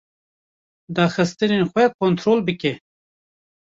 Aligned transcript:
Daxistinên 0.95 1.63
xwe 1.71 1.85
kontol 1.99 2.39
bike. 2.47 2.73